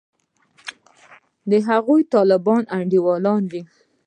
د 1.49 1.51
هغوی 1.67 2.01
طالب 2.13 2.45
انډېوالان 2.77 3.41
دي. 3.51 3.61